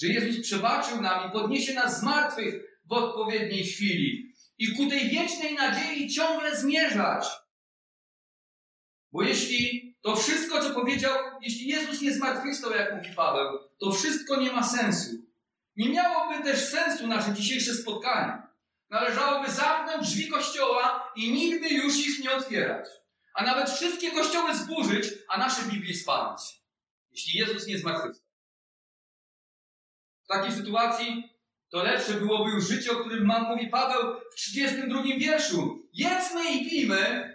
[0.00, 5.10] że Jezus przebaczył nam i podniesie nas z martwych, w odpowiedniej chwili i ku tej
[5.10, 7.26] wiecznej nadziei ciągle zmierzać.
[9.12, 14.40] Bo jeśli to wszystko, co powiedział, jeśli Jezus nie zmartwychwstał, jak mówi Paweł, to wszystko
[14.40, 15.10] nie ma sensu.
[15.76, 18.42] Nie miałoby też sensu nasze dzisiejsze spotkanie.
[18.90, 22.88] Należałoby zamknąć drzwi kościoła i nigdy już ich nie otwierać.
[23.34, 26.40] A nawet wszystkie kościoły zburzyć, a nasze Biblię spalić.
[27.10, 28.30] Jeśli Jezus nie zmartwychwstał.
[30.24, 31.29] W takiej sytuacji
[31.70, 35.88] to lepsze byłoby już życie, o którym mam mówi Paweł w 32 wierszu.
[35.92, 37.34] Jedzmy i pijmy,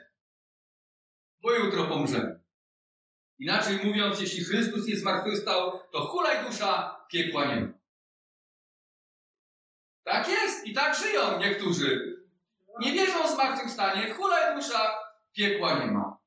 [1.42, 2.40] bo jutro pomrzemy.
[3.40, 7.74] Inaczej mówiąc, jeśli Chrystus nie zmartwychwstał, to hulaj dusza, piekła nie ma.
[10.04, 12.16] Tak jest i tak żyją niektórzy.
[12.80, 14.92] Nie wierzą w zmartwychwstanie, hulaj dusza,
[15.34, 16.18] piekła nie ma.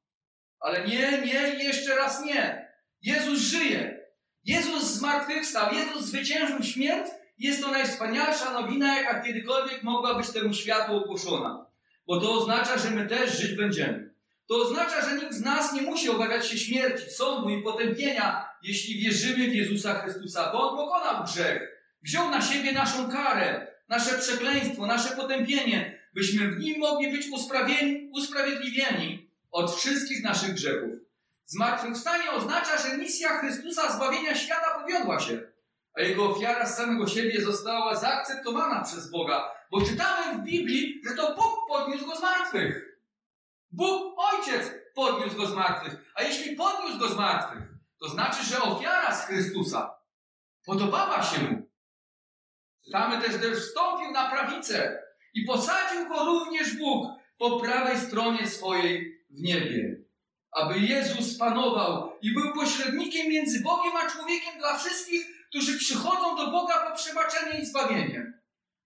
[0.60, 2.72] Ale nie, nie i jeszcze raz nie.
[3.02, 3.98] Jezus żyje.
[4.44, 7.10] Jezus zmartwychwstał, Jezus zwyciężył śmierć.
[7.38, 11.66] Jest to najwspanialsza nowina, jaka kiedykolwiek mogła być temu światu ogłoszona.
[12.06, 14.14] Bo to oznacza, że my też żyć będziemy.
[14.48, 19.00] To oznacza, że nikt z nas nie musi obawiać się śmierci, sądu i potępienia, jeśli
[19.00, 21.62] wierzymy w Jezusa Chrystusa, bo On pokonał grzech.
[22.02, 27.26] Wziął na siebie naszą karę, nasze przekleństwo, nasze potępienie, byśmy w Nim mogli być
[28.12, 30.90] usprawiedliwieni od wszystkich naszych grzechów.
[31.44, 35.40] Zmartwychwstanie oznacza, że misja Chrystusa zbawienia świata powiodła się,
[35.98, 41.16] a Jego ofiara z samego siebie została zaakceptowana przez Boga, bo czytamy w Biblii, że
[41.16, 42.98] to Bóg podniósł Go z martwych.
[43.70, 46.12] Bóg Ojciec podniósł Go z martwych.
[46.14, 47.62] A jeśli podniósł Go z martwych,
[48.00, 49.94] to znaczy, że ofiara z Chrystusa
[50.64, 51.68] podobała się Mu.
[52.84, 55.02] Czytamy też, że wstąpił na prawicę
[55.34, 57.06] i posadził Go również Bóg
[57.38, 59.96] po prawej stronie swojej w niebie.
[60.52, 66.50] Aby Jezus panował i był pośrednikiem między Bogiem a człowiekiem dla wszystkich, którzy przychodzą do
[66.50, 68.32] Boga po przebaczenie i zbawienie.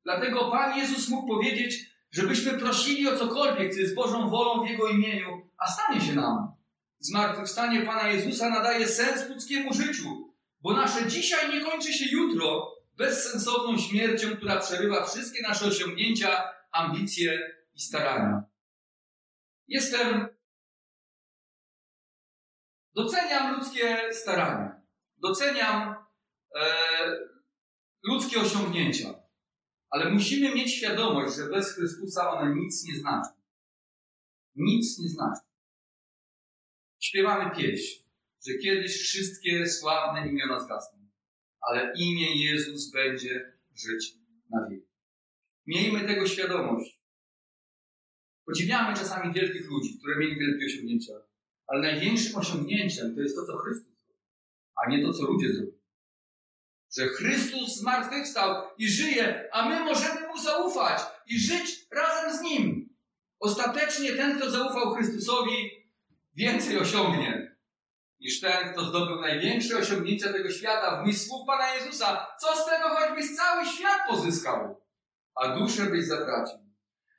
[0.04, 4.88] Dlatego Pan Jezus mógł powiedzieć, żebyśmy prosili o cokolwiek, co jest Bożą wolą w Jego
[4.88, 6.52] imieniu, a stanie się nam.
[6.98, 13.78] Zmartwychwstanie Pana Jezusa nadaje sens ludzkiemu życiu, bo nasze dzisiaj nie kończy się jutro bezsensowną
[13.78, 17.38] śmiercią, która przerywa wszystkie nasze osiągnięcia, ambicje
[17.74, 18.42] i starania.
[19.68, 20.26] Jestem.
[22.94, 24.80] Doceniam ludzkie starania.
[25.16, 26.01] Doceniam
[28.02, 29.22] ludzkie osiągnięcia.
[29.90, 33.30] Ale musimy mieć świadomość, że bez Chrystusa one nic nie znaczą.
[34.54, 35.40] Nic nie znaczą.
[37.00, 38.04] Śpiewamy pieśń,
[38.46, 40.98] że kiedyś wszystkie sławne imiona zgasną,
[41.60, 44.14] ale imię Jezus będzie żyć
[44.50, 44.92] na wieki.
[45.66, 47.02] Miejmy tego świadomość.
[48.46, 51.12] Podziwiamy czasami wielkich ludzi, które mieli wielkie osiągnięcia,
[51.66, 54.24] ale największym osiągnięciem to jest to, co Chrystus zrobił,
[54.76, 55.81] a nie to, co ludzie zrobili
[56.96, 62.88] że Chrystus zmartwychwstał i żyje, a my możemy Mu zaufać i żyć razem z Nim.
[63.40, 65.70] Ostatecznie ten, kto zaufał Chrystusowi,
[66.34, 67.56] więcej osiągnie
[68.20, 72.26] niż ten, kto zdobył największe osiągnięcia tego świata w myśl słów Pana Jezusa.
[72.40, 74.80] Co z tego, choćbyś cały świat pozyskał,
[75.34, 76.58] a duszę byś zatracił.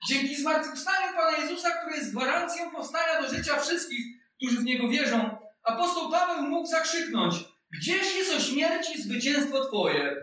[0.07, 4.05] Dzięki zmartwychwstaniu Pana Jezusa, który jest gwarancją powstania do życia wszystkich,
[4.37, 7.35] którzy w Niego wierzą, apostoł Paweł mógł zakrzyknąć
[7.77, 10.15] Gdzież jest o śmierci zwycięstwo Twoje?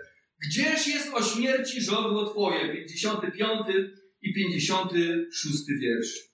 [0.46, 2.72] Gdzież jest o śmierci żądło Twoje?
[2.72, 3.60] 55
[4.22, 6.30] i 56 wiersz.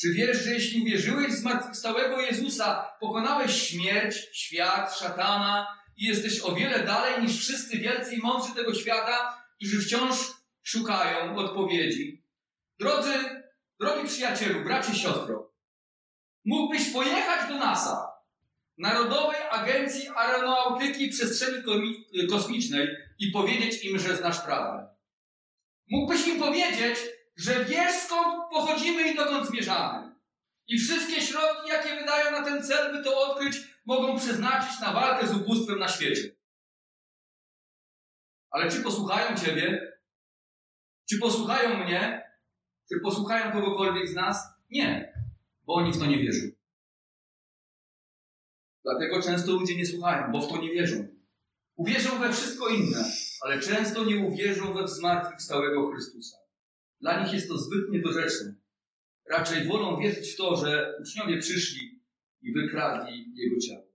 [0.00, 6.54] Czy wiesz, że jeśli uwierzyłeś w zmartwychwstałego Jezusa, pokonałeś śmierć, świat, szatana i jesteś o
[6.54, 10.16] wiele dalej niż wszyscy wielcy i mądrzy tego świata, którzy wciąż
[10.62, 12.24] szukają odpowiedzi?
[12.78, 13.14] Drodzy,
[13.80, 15.52] drogi przyjacielu, bracie i siostro,
[16.44, 18.05] mógłbyś pojechać do NASA,
[18.78, 21.62] Narodowej Agencji Aeronautyki i Przestrzeni
[22.30, 24.88] Kosmicznej i powiedzieć im, że znasz prawdę.
[25.90, 26.98] Mógłbyś im powiedzieć,
[27.36, 30.16] że wiesz skąd pochodzimy i dokąd zmierzamy.
[30.68, 35.26] I wszystkie środki, jakie wydają na ten cel, by to odkryć, mogą przeznaczyć na walkę
[35.26, 36.36] z ubóstwem na świecie.
[38.50, 39.92] Ale czy posłuchają Ciebie?
[41.10, 42.30] Czy posłuchają mnie?
[42.88, 44.48] Czy posłuchają kogokolwiek z nas?
[44.70, 45.12] Nie,
[45.62, 46.55] bo oni w to nie wierzą.
[48.86, 51.08] Dlatego często ludzie nie słuchają, bo w to nie wierzą.
[51.76, 53.04] Uwierzą we wszystko inne,
[53.40, 56.36] ale często nie uwierzą we zmartwychwstałego Chrystusa.
[57.00, 58.54] Dla nich jest to zbyt niedorzeczne.
[59.30, 62.02] Raczej wolą wierzyć w to, że uczniowie przyszli
[62.42, 63.86] i wykradli Jego ciało.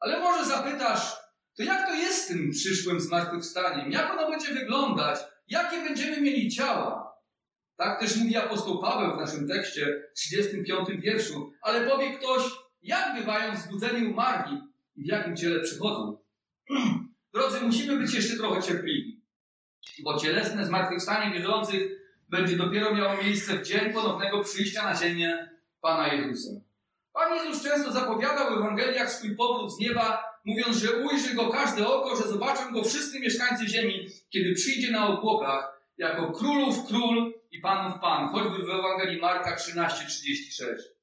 [0.00, 1.16] Ale może zapytasz,
[1.56, 3.92] to jak to jest z tym przyszłym zmartwychwstaniem?
[3.92, 5.18] Jak ono będzie wyglądać?
[5.48, 7.16] Jakie będziemy mieli ciała?
[7.76, 11.52] Tak też mówi apostoł Paweł w naszym tekście, 35 wierszu.
[11.62, 12.42] Ale powie ktoś,
[12.82, 14.60] jak bywają zbudzeni umarli
[14.96, 16.18] i w jakim ciele przychodzą?
[17.34, 19.22] Drodzy, musimy być jeszcze trochę cierpliwi,
[20.04, 21.82] bo cielesne zmartwychwstanie wierzących
[22.28, 25.48] będzie dopiero miało miejsce w dzień ponownego przyjścia na ziemię
[25.80, 26.50] Pana Jezusa.
[27.12, 31.88] Pan Jezus często zapowiadał w Ewangeliach swój powrót z nieba, mówiąc, że ujrzy go każde
[31.88, 37.60] oko, że zobaczą go wszyscy mieszkańcy ziemi, kiedy przyjdzie na obłokach jako królów król i
[37.60, 40.95] panów pan, choćby w Ewangelii Marka 13:36.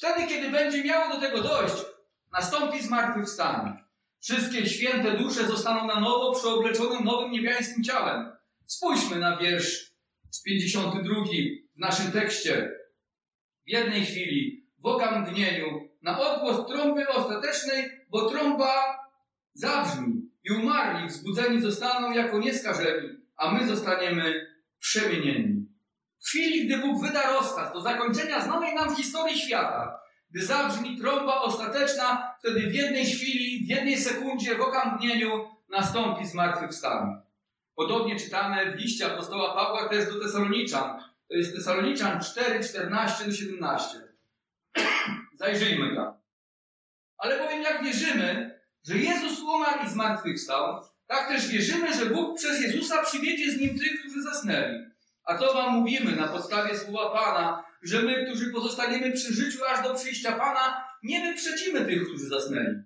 [0.00, 1.74] Wtedy, kiedy będzie miało do tego dojść,
[2.32, 3.84] nastąpi zmartwychwstanie.
[4.20, 8.32] Wszystkie święte dusze zostaną na nowo przeobleczone nowym niebiańskim ciałem.
[8.66, 9.94] Spójrzmy na wiersz
[10.44, 11.14] 52
[11.76, 12.70] w naszym tekście.
[13.66, 18.98] W jednej chwili, w okamgnieniu, na odgłos trąby ostatecznej, bo trąba
[19.54, 24.46] zabrzmi i umarli, wzbudzeni zostaną jako nieskażeni, a my zostaniemy
[24.78, 25.59] przemienieni.
[26.20, 31.40] W chwili, gdy Bóg wyda rozkaz do zakończenia znanej nam historii świata, gdy zabrzmi trąba
[31.40, 37.16] ostateczna, wtedy w jednej chwili, w jednej sekundzie, w okamgnieniu nastąpi zmartwychwstanie.
[37.74, 41.02] Podobnie czytamy w liście apostoła Pawła też do Tesaloniczan.
[41.28, 43.98] To jest Tesaloniczan 4, 14 do 17.
[45.40, 46.14] Zajrzyjmy tam.
[47.18, 52.62] Ale powiem, jak wierzymy, że Jezus umarł i zmartwychwstał, tak też wierzymy, że Bóg przez
[52.62, 54.89] Jezusa przywiedzie z nim tych, którzy zasnęli.
[55.30, 59.88] A to wam mówimy na podstawie słowa Pana, że my, którzy pozostaniemy przy życiu aż
[59.88, 62.76] do przyjścia Pana, nie wyprzedzimy tych, którzy zasnęli.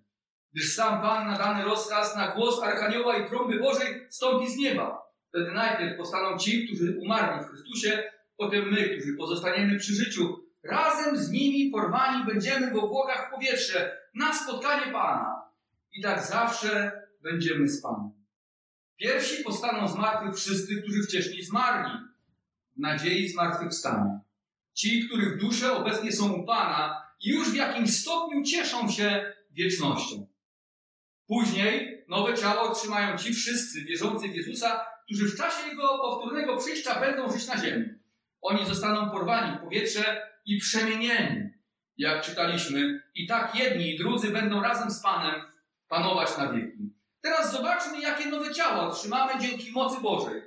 [0.54, 5.02] Gdyż sam Pan na dany rozkaz na głos Archanioła i trąby Bożej stąpi z nieba.
[5.28, 8.02] Wtedy najpierw powstaną ci, którzy umarli w Chrystusie,
[8.36, 14.34] potem my, którzy pozostaniemy przy życiu, razem z nimi porwani będziemy w obłokach powietrze na
[14.34, 15.42] spotkanie Pana.
[15.92, 18.10] I tak zawsze będziemy z Panem.
[18.96, 21.90] Pierwsi powstaną z martwych wszyscy, którzy wcześniej zmarli,
[22.76, 24.20] nadziei zmartwychwstania.
[24.74, 30.26] Ci, których dusze obecnie są u Pana już w jakimś stopniu cieszą się wiecznością.
[31.26, 37.00] Później nowe ciało otrzymają ci wszyscy wierzący w Jezusa, którzy w czasie Jego powtórnego przyjścia
[37.00, 37.86] będą żyć na ziemi.
[38.40, 41.50] Oni zostaną porwani w powietrze i przemienieni,
[41.96, 45.42] jak czytaliśmy, i tak jedni i drudzy będą razem z Panem
[45.88, 46.92] panować na wieki.
[47.20, 50.42] Teraz zobaczmy, jakie nowe ciała otrzymamy dzięki mocy Bożej.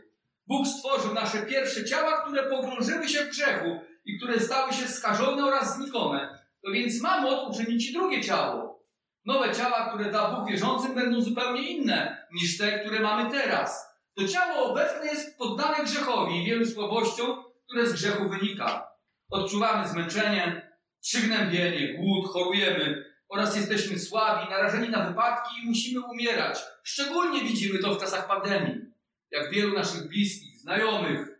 [0.48, 5.46] Bóg stworzył nasze pierwsze ciała, które pogrążyły się w grzechu i które stały się skażone
[5.46, 6.40] oraz znikome.
[6.64, 8.84] To więc ma moc uczynić i drugie ciało.
[9.26, 13.88] Nowe ciała, które da Bóg wierzącym, będą zupełnie inne niż te, które mamy teraz.
[14.16, 18.88] To ciało obecne jest poddane grzechowi i wielu słabościom, które z grzechu wynika.
[19.32, 26.60] Odczuwamy zmęczenie, przygnębienie, głód, chorujemy oraz jesteśmy słabi, narażeni na wypadki i musimy umierać.
[26.84, 28.88] Szczególnie widzimy to w czasach pandemii.
[29.32, 31.40] Jak wielu naszych bliskich, znajomych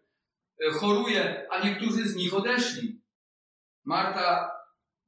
[0.68, 3.02] e, choruje, a niektórzy z nich odeszli.
[3.86, 4.52] Marta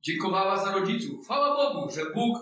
[0.02, 1.26] dziękowała za rodziców.
[1.26, 2.38] Chwała Bogu, że Bóg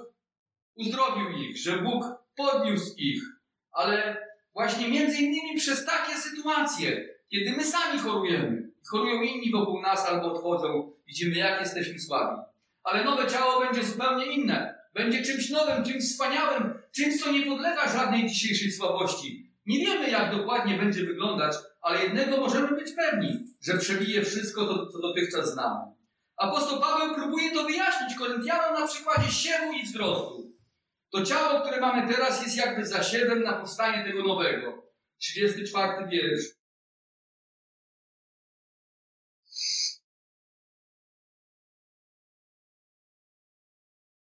[0.76, 3.24] uzdrowił ich, że Bóg podniósł ich.
[3.72, 10.06] Ale właśnie między innymi przez takie sytuacje, kiedy my sami chorujemy, chorują inni wokół nas
[10.06, 12.42] albo odchodzą, widzimy jak jesteśmy słabi.
[12.84, 14.78] Ale nowe ciało będzie zupełnie inne.
[14.94, 19.47] Będzie czymś nowym, czymś wspaniałym, czymś, co nie podlega żadnej dzisiejszej słabości.
[19.68, 24.88] Nie wiemy, jak dokładnie będzie wyglądać, ale jednego możemy być pewni, że przebije wszystko to,
[24.88, 25.92] co dotychczas znamy.
[26.38, 30.54] Apostoł Paweł próbuje to wyjaśnić Koryntianom na przykładzie siewu i wzrostu.
[31.12, 34.84] To ciało, które mamy teraz, jest jakby zasiewem na powstanie tego nowego.
[35.18, 36.46] 34 wiersz.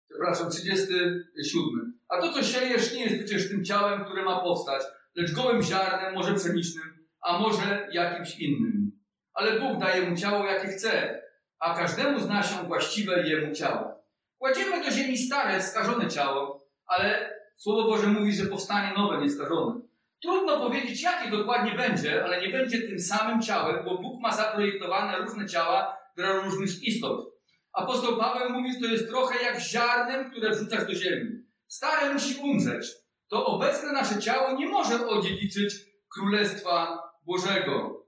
[0.10, 2.00] Przepraszam, 37.
[2.10, 4.84] A to, co siejesz, nie jest przecież tym ciałem, które ma powstać,
[5.20, 8.92] lecz gołym ziarnem, może pszenicznym, a może jakimś innym.
[9.34, 11.22] Ale Bóg daje mu ciało, jakie chce,
[11.60, 14.04] a każdemu z nasion właściwe jemu ciało.
[14.38, 19.82] Kładziemy do ziemi stare, skażone ciało, ale Słowo Boże mówi, że powstanie nowe, nieskażone.
[20.22, 25.18] Trudno powiedzieć, jakie dokładnie będzie, ale nie będzie tym samym ciałem, bo Bóg ma zaprojektowane
[25.18, 27.34] różne ciała dla różnych istot.
[27.74, 31.32] Apostoł Paweł mówi, że to jest trochę jak ziarnem, które wrzucasz do ziemi.
[31.68, 32.88] Stare musi umrzeć.
[33.30, 35.74] To obecne nasze ciało nie może odziedziczyć
[36.14, 38.06] Królestwa Bożego.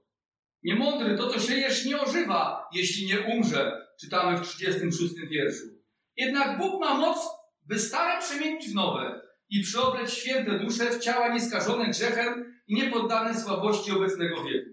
[0.62, 3.86] Niemądry, to co siejesz nie ożywa, jeśli nie umrze.
[4.00, 5.66] Czytamy w 36 wierszu.
[6.16, 7.28] Jednak Bóg ma moc,
[7.66, 13.40] by stare przemienić w nowe i przyobleć święte dusze w ciała nieskażone grzechem i niepoddane
[13.40, 14.70] słabości obecnego wieku.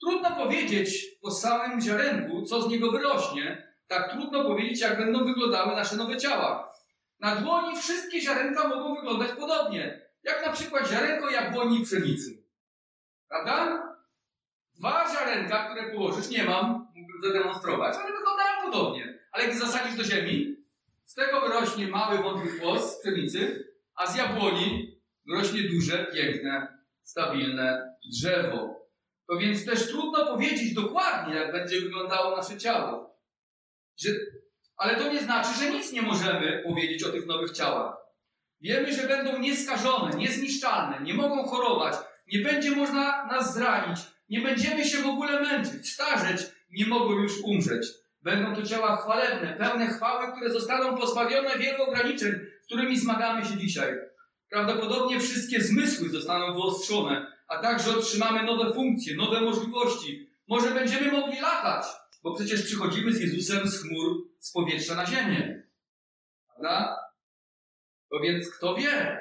[0.00, 5.76] Trudno powiedzieć po samym ziarenku, co z niego wyrośnie, tak trudno powiedzieć, jak będą wyglądały
[5.76, 6.69] nasze nowe ciała.
[7.20, 12.42] Na dłoni wszystkie ziarenka mogą wyglądać podobnie, jak na przykład ziarenko jabłoni i pszenicy.
[13.28, 13.82] Prawda?
[14.74, 19.18] Dwa ziarenka, które położysz, nie mam, mógłbym zademonstrować, ale wyglądają podobnie.
[19.32, 20.56] Ale gdy zasadzisz do ziemi,
[21.04, 27.96] z tego wyrośnie mały, wątły płos z pszenicy, a z jabłoni wyrośnie duże, piękne, stabilne
[28.12, 28.88] drzewo.
[29.28, 33.20] To więc też trudno powiedzieć dokładnie, jak będzie wyglądało nasze ciało.
[33.96, 34.10] Że,
[34.80, 37.96] Ale to nie znaczy, że nic nie możemy powiedzieć o tych nowych ciałach.
[38.60, 41.94] Wiemy, że będą nieskażone, niezniszczalne, nie mogą chorować,
[42.32, 47.32] nie będzie można nas zranić, nie będziemy się w ogóle męczyć, starzeć, nie mogą już
[47.44, 47.86] umrzeć.
[48.22, 53.56] Będą to ciała chwalebne, pełne chwały, które zostaną pozbawione wielu ograniczeń, z którymi zmagamy się
[53.56, 53.94] dzisiaj.
[54.50, 60.30] Prawdopodobnie wszystkie zmysły zostaną wyostrzone, a także otrzymamy nowe funkcje, nowe możliwości.
[60.48, 61.84] Może będziemy mogli latać,
[62.22, 65.62] bo przecież przychodzimy z Jezusem z chmur, z powietrza na ziemię.
[66.46, 66.96] Prawda?
[68.10, 69.20] To więc kto wie?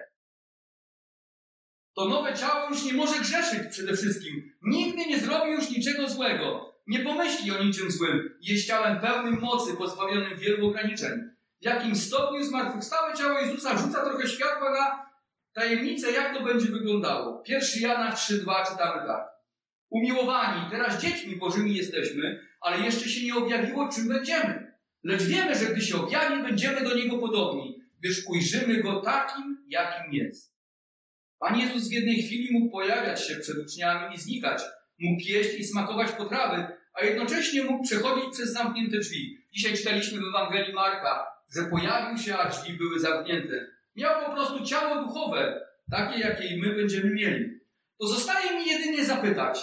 [1.95, 4.51] To nowe ciało już nie może grzeszyć przede wszystkim.
[4.61, 6.75] Nigdy nie zrobi już niczego złego.
[6.87, 8.37] Nie pomyśli o niczym złym.
[8.41, 11.19] Jest ciałem pełnym mocy, pozbawionym wielu ograniczeń.
[11.61, 15.09] W jakim stopniu zmartwychwstałe ciało Jezusa rzuca trochę światła na
[15.53, 17.43] tajemnicę, jak to będzie wyglądało.
[17.43, 19.29] Pierwszy Jana 3,2 czytamy tak.
[19.89, 24.73] Umiłowani, teraz dziećmi Bożymi jesteśmy, ale jeszcze się nie objawiło, czym będziemy.
[25.03, 30.13] Lecz wiemy, że gdy się objawi, będziemy do Niego podobni, gdyż ujrzymy Go takim, jakim
[30.13, 30.59] jest.
[31.39, 34.61] Pan Jezus w jednej chwili mógł pojawiać się przed uczniami i znikać.
[34.99, 39.37] Mógł jeść i smakować potrawy, a jednocześnie mógł przechodzić przez zamknięte drzwi.
[39.51, 43.67] Dzisiaj czytaliśmy w Ewangelii Marka, że pojawił się, a drzwi były zamknięte.
[43.95, 47.59] Miał po prostu ciało duchowe, takie, jakie my będziemy mieli.
[47.99, 49.59] To zostaje mi jedynie zapytać,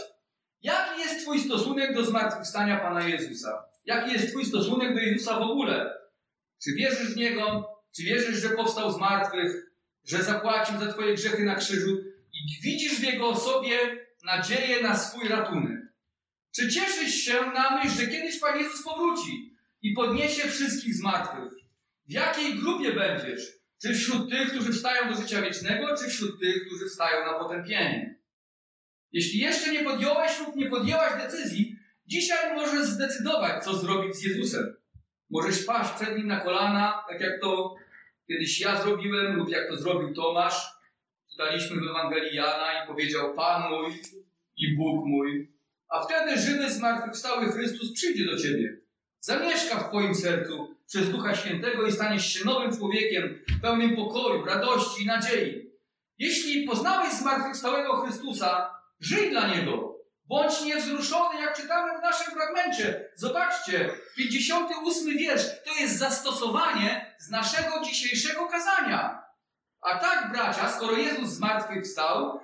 [0.62, 3.64] jaki jest Twój stosunek do zmartwychwstania Pana Jezusa?
[3.84, 5.94] Jaki jest Twój stosunek do Jezusa w ogóle?
[6.64, 7.68] Czy wierzysz w Niego?
[7.96, 9.66] Czy wierzysz, że powstał z martwych?
[10.04, 11.96] Że zapłacił za Twoje grzechy na krzyżu?
[12.32, 13.78] I widzisz w Jego osobie
[14.24, 15.80] nadzieję na swój ratunek?
[16.54, 21.52] Czy cieszysz się na myśl, że kiedyś Pan Jezus powróci i podniesie wszystkich z martwych?
[22.08, 23.52] W jakiej grupie będziesz?
[23.82, 28.18] Czy wśród tych, którzy wstają do życia wiecznego, czy wśród tych, którzy wstają na potępienie?
[29.16, 34.76] Jeśli jeszcze nie podjąłeś lub nie podjęłaś decyzji, dzisiaj możesz zdecydować, co zrobić z Jezusem.
[35.30, 37.74] Możesz paść przed Nim na kolana, tak jak to
[38.28, 40.66] kiedyś ja zrobiłem, lub jak to zrobił Tomasz.
[41.30, 44.02] Czytaliśmy w Ewangelii Jana i powiedział Pan mój
[44.56, 45.52] i Bóg mój.
[45.88, 48.78] A wtedy żywy, zmartwychwstały Chrystus przyjdzie do Ciebie.
[49.20, 55.02] Zamieszka w Twoim sercu przez Ducha Świętego i staniesz się nowym człowiekiem, pełnym pokoju, radości
[55.02, 55.70] i nadziei.
[56.18, 59.96] Jeśli poznałeś zmartwychwstałego Chrystusa, żyj dla Niego.
[60.24, 63.10] Bądź niewzruszony, jak czytamy w naszym fragmencie.
[63.16, 69.22] Zobaczcie, 58 wiersz to jest zastosowanie z naszego dzisiejszego kazania.
[69.80, 72.40] A tak, bracia, skoro Jezus zmartwychwstał,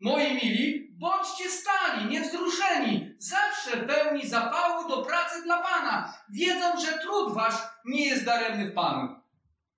[0.00, 7.34] moi mili, bądźcie stali, niewzruszeni, zawsze pełni zapału do pracy dla Pana, wiedząc, że trud
[7.34, 7.54] wasz
[7.84, 9.16] nie jest daremny w Panu.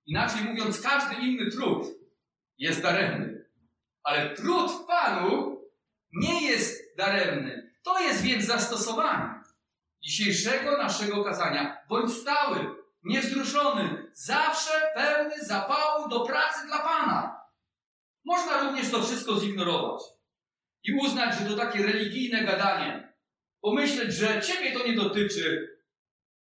[0.05, 1.87] Inaczej mówiąc, każdy inny trud
[2.57, 3.45] jest daremny.
[4.03, 5.58] Ale trud w Panu
[6.13, 7.73] nie jest daremny.
[7.83, 9.39] To jest więc zastosowanie
[10.01, 11.77] dzisiejszego naszego kazania.
[11.89, 17.41] Bądź stały, niewzruszony, zawsze pełny zapału do pracy dla Pana.
[18.25, 20.01] Można również to wszystko zignorować
[20.83, 23.13] i uznać, że to takie religijne gadanie.
[23.61, 25.79] Pomyśleć, że Ciebie to nie dotyczy,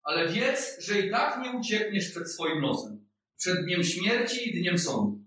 [0.03, 4.79] ale wiedz, że i tak nie uciekniesz przed swoim losem, przed dniem śmierci i dniem
[4.79, 5.19] sądu.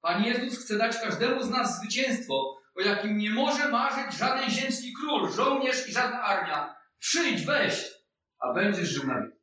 [0.00, 4.92] Pan Jezus chce dać każdemu z nas zwycięstwo, o jakim nie może marzyć żaden ziemski
[4.92, 6.74] król, żołnierz i żadna armia.
[6.98, 7.92] Przyjdź, weź,
[8.38, 9.38] a będziesz żył na wieki.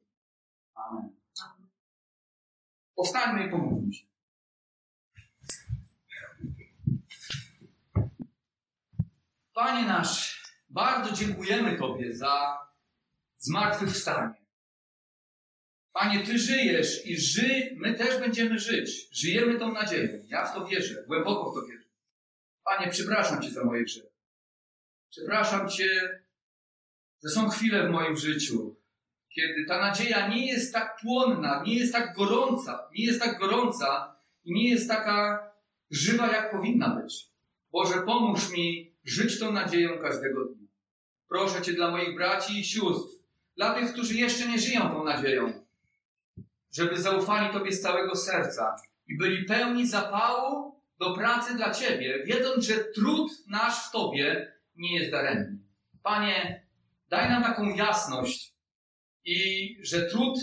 [0.75, 1.15] Amen.
[2.95, 4.05] Powstańmy i pomódlmy się.
[9.53, 12.57] Panie nasz, bardzo dziękujemy Tobie za
[13.37, 14.33] zmartwychwstanie.
[15.93, 19.09] Panie, Ty żyjesz i ży, my też będziemy żyć.
[19.11, 20.23] Żyjemy tą nadzieją.
[20.27, 21.88] Ja w to wierzę, głęboko w to wierzę.
[22.69, 24.09] Panie, przepraszam Cię za moje grzechy.
[25.09, 26.19] Przepraszam Cię,
[27.23, 28.75] że są chwile w moim życiu,
[29.35, 34.15] kiedy ta nadzieja nie jest tak płonna, nie jest tak gorąca, nie jest tak gorąca
[34.43, 35.49] i nie jest taka
[35.91, 37.27] żywa, jak powinna być.
[37.71, 40.67] Boże, pomóż mi żyć tą nadzieją każdego dnia.
[41.27, 43.23] Proszę Cię dla moich braci i sióstr,
[43.57, 45.65] dla tych, którzy jeszcze nie żyją tą nadzieją,
[46.71, 48.75] żeby zaufali Tobie z całego serca
[49.07, 54.99] i byli pełni zapału do pracy dla Ciebie, wiedząc, że trud nasz w Tobie nie
[54.99, 55.59] jest daremny.
[56.03, 56.67] Panie,
[57.09, 58.53] daj nam taką jasność
[59.25, 60.39] i że trud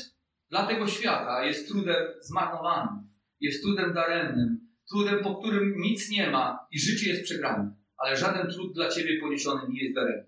[0.51, 3.09] dla tego świata jest trudem zmarnowanym,
[3.41, 8.51] jest trudem daremnym, trudem, po którym nic nie ma i życie jest przegrane, ale żaden
[8.51, 10.27] trud dla Ciebie poniesiony nie jest daremny.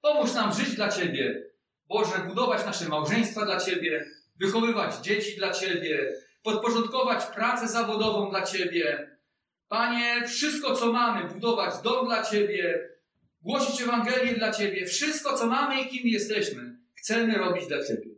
[0.00, 1.42] Pomóż nam żyć dla Ciebie,
[1.88, 4.06] Boże, budować nasze małżeństwa dla Ciebie,
[4.36, 6.12] wychowywać dzieci dla Ciebie,
[6.42, 9.17] podporządkować pracę zawodową dla Ciebie.
[9.68, 12.88] Panie, wszystko co mamy, budować dom dla Ciebie,
[13.42, 18.10] głosić Ewangelię dla Ciebie, wszystko co mamy i kim jesteśmy, chcemy robić dla Ciebie.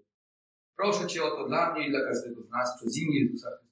[0.77, 3.70] Proszę Cię o to dla mnie i dla każdego z nas przez imię Jezusa Chrystusa.